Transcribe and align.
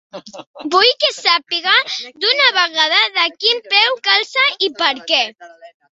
Vull 0.75 0.87
que 1.03 1.09
sàpiga 1.17 1.75
d'una 2.25 2.47
vegada 2.57 3.03
de 3.19 3.27
quin 3.45 3.61
peu 3.75 4.01
calça 4.09 4.47
i 4.69 4.71
per 4.81 4.93
què. 5.13 5.25